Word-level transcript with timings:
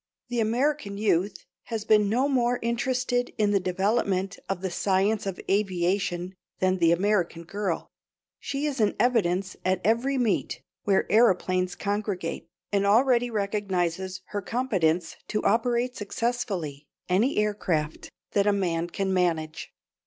The 0.29 0.39
American 0.39 0.97
youth 0.97 1.45
has 1.65 1.85
been 1.85 2.09
no 2.09 2.27
more 2.27 2.57
interested 2.63 3.31
in 3.37 3.51
the 3.51 3.59
development 3.59 4.39
of 4.49 4.61
the 4.61 4.71
science 4.71 5.27
of 5.27 5.39
aviation 5.47 6.33
than 6.57 6.79
the 6.79 6.91
American 6.91 7.43
girl; 7.43 7.91
she 8.39 8.65
is 8.65 8.81
in 8.81 8.95
evidence 8.99 9.55
at 9.63 9.79
every 9.83 10.17
meet 10.17 10.63
where 10.85 11.03
aëroplanes 11.11 11.77
congregate, 11.77 12.47
and 12.71 12.83
already 12.83 13.29
recognizes 13.29 14.21
her 14.29 14.41
competence 14.41 15.17
to 15.27 15.43
operate 15.43 15.95
successfully 15.95 16.87
any 17.07 17.37
aircraft 17.37 18.09
that 18.31 18.47
a 18.47 18.51
man 18.53 18.89
can 18.89 19.13
manage. 19.13 19.71